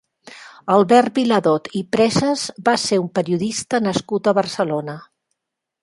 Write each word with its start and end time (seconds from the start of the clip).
Albert 0.75 1.19
Viladot 1.19 1.69
i 1.81 1.83
Presas 1.97 2.47
va 2.71 2.75
ser 2.87 3.01
un 3.05 3.09
periodista 3.21 3.85
nascut 3.89 4.33
a 4.33 4.39
Barcelona. 4.43 4.99